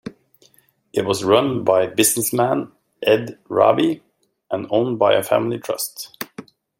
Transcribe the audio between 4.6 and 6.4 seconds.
owned by a family trust.